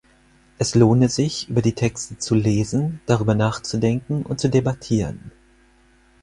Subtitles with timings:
[0.57, 5.31] Es lohne sich, über die Texte zu lesen, darüber nachzudenken und zu debattieren.